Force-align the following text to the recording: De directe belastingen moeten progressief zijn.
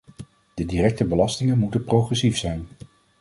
De 0.55 0.65
directe 0.65 1.05
belastingen 1.05 1.57
moeten 1.57 1.83
progressief 1.83 2.37
zijn. 2.37 2.67